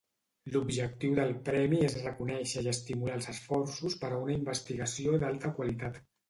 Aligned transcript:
L’objectiu 0.53 1.11
del 1.17 1.33
Premi 1.49 1.81
és 1.87 1.97
reconèixer 2.05 2.63
i 2.69 2.71
estimular 2.71 3.19
els 3.19 3.29
esforços 3.35 3.99
per 4.05 4.11
a 4.17 4.23
una 4.23 4.35
investigació 4.39 5.21
d'alta 5.27 5.55
qualitat. 5.61 6.03